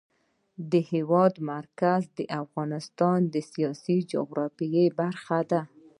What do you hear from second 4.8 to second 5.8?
برخه ده.